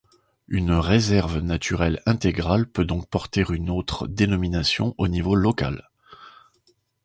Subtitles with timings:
[0.47, 5.91] Une réserve naturelle intégrale peut donc porter une autre dénomination au niveau local.